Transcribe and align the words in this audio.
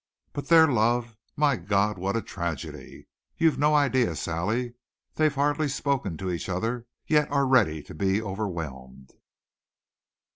But 0.33 0.47
their 0.47 0.65
love! 0.67 1.15
My 1.35 1.55
God, 1.57 1.99
what 1.99 2.15
a 2.17 2.23
tragedy! 2.23 3.05
You've 3.37 3.59
no 3.59 3.75
idea, 3.75 4.15
Sally. 4.15 4.73
They've 5.13 5.35
hardly 5.35 5.67
spoken 5.67 6.17
to 6.17 6.31
each 6.31 6.49
other, 6.49 6.87
yet 7.05 7.29
are 7.31 7.45
ready 7.45 7.83
to 7.83 7.93
be 7.93 8.19
overwhelmed." 8.19 9.11